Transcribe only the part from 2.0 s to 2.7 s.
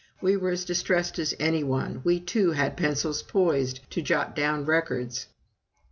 we, too,